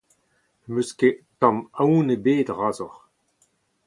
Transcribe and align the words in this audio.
Na'm 0.65 0.77
eus 0.79 0.89
tamm 1.39 1.57
aon 1.81 2.09
ebet 2.15 2.49
razoc'h. 2.59 3.01